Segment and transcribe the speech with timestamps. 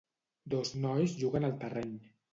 [0.53, 1.97] Dos nois juguen al terreny.